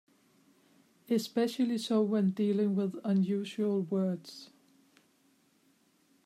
Especially 1.11 1.77
so 1.77 2.01
when 2.01 2.31
dealing 2.31 2.75
with 2.75 2.95
unusual 3.03 3.83
words. 3.83 4.49